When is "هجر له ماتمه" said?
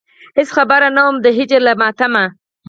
1.37-2.25